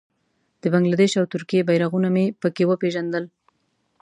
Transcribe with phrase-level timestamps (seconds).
[0.61, 3.25] د بنګله دېش او ترکیې بېرغونه مې په کې وپېژندل.